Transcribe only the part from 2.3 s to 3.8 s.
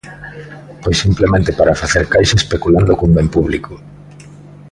especulando cun ben público.